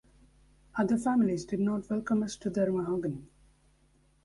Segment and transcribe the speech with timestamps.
[0.79, 3.29] Other families did not welcome us to their mahogany.